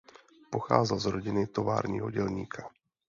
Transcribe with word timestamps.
Pocházel 0.49 0.99
z 0.99 1.05
rodiny 1.05 1.47
továrního 1.47 2.11
dělníka. 2.11 2.69